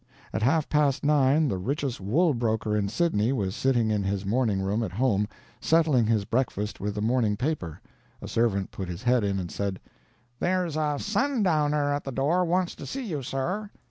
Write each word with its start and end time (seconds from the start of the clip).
At 0.33 0.41
half 0.41 0.67
past 0.67 1.03
nine 1.05 1.47
the 1.47 1.59
richest 1.59 2.01
wool 2.01 2.33
broker 2.33 2.75
in 2.75 2.89
Sydney 2.89 3.31
was 3.31 3.55
sitting 3.55 3.91
in 3.91 4.01
his 4.01 4.25
morning 4.25 4.59
room 4.59 4.81
at 4.81 4.93
home, 4.93 5.27
settling 5.59 6.07
his 6.07 6.25
breakfast 6.25 6.79
with 6.79 6.95
the 6.95 7.03
morning 7.03 7.37
paper. 7.37 7.79
A 8.19 8.27
servant 8.27 8.71
put 8.71 8.89
his 8.89 9.03
head 9.03 9.23
in 9.23 9.37
and 9.37 9.51
said: 9.51 9.79
"There's 10.39 10.75
a 10.75 10.97
sundowner 10.97 11.93
at 11.93 12.03
the 12.03 12.11
door 12.11 12.45
wants 12.45 12.73
to 12.77 12.87
see 12.87 13.05
you, 13.05 13.21
sir." 13.21 13.69